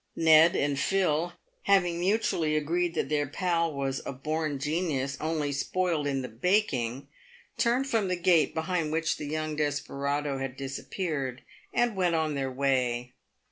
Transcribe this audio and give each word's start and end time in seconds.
Ned 0.15 0.55
and 0.55 0.79
Phil, 0.79 1.33
having 1.65 1.99
mutually 1.99 2.55
agreed 2.55 2.95
that 2.95 3.07
their 3.07 3.27
pal 3.27 3.71
was" 3.71 4.01
a 4.07 4.11
born 4.11 4.57
genius, 4.57 5.15
only 5.21 5.51
spoiled 5.51 6.07
in 6.07 6.23
the 6.23 6.27
baking," 6.27 7.07
turned 7.59 7.85
from 7.85 8.07
the 8.07 8.15
gate 8.15 8.55
behind 8.55 8.91
which 8.91 9.17
the 9.17 9.27
young 9.27 9.55
desperado 9.55 10.39
had 10.39 10.57
disappeared, 10.57 11.43
and 11.71 11.95
went 11.95 12.15
on 12.15 12.33
their 12.33 12.51
way. 12.51 13.13